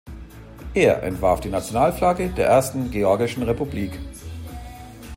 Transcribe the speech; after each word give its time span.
Er 0.73 1.03
entwarf 1.03 1.41
die 1.41 1.49
Nationalflagge 1.51 2.29
der 2.31 2.47
ersten 2.47 2.89
georgischen 2.89 3.43
Republik. 3.43 3.99